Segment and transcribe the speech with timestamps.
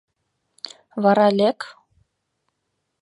[1.03, 1.59] Вара лек.